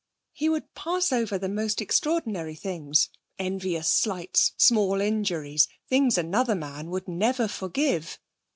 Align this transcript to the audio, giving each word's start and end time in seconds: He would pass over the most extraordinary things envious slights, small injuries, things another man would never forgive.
He 0.31 0.49
would 0.49 0.73
pass 0.73 1.11
over 1.11 1.37
the 1.37 1.47
most 1.47 1.79
extraordinary 1.79 2.55
things 2.55 3.09
envious 3.37 3.87
slights, 3.87 4.53
small 4.57 4.99
injuries, 4.99 5.67
things 5.89 6.17
another 6.17 6.55
man 6.55 6.89
would 6.89 7.07
never 7.07 7.47
forgive. 7.47 8.17